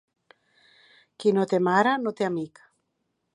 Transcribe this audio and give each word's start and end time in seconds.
Qui 1.19 1.33
no 1.39 1.45
té 1.51 1.59
mare, 1.67 1.93
no 2.07 2.15
té 2.21 2.29
amic. 2.29 2.65